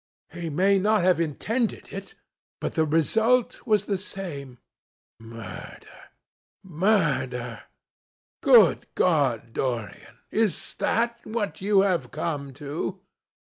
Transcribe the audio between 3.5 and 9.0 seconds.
was the same." "Murder! Good